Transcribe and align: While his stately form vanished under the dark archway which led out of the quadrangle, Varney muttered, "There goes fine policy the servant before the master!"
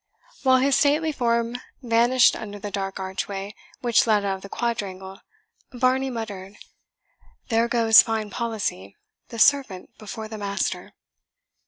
While 0.41 0.57
his 0.57 0.75
stately 0.75 1.11
form 1.11 1.57
vanished 1.83 2.35
under 2.35 2.57
the 2.57 2.71
dark 2.71 2.99
archway 2.99 3.53
which 3.81 4.07
led 4.07 4.25
out 4.25 4.37
of 4.37 4.41
the 4.41 4.49
quadrangle, 4.49 5.21
Varney 5.73 6.09
muttered, 6.09 6.55
"There 7.49 7.67
goes 7.67 8.01
fine 8.01 8.31
policy 8.31 8.97
the 9.27 9.37
servant 9.37 9.95
before 9.99 10.27
the 10.27 10.39
master!" 10.39 10.93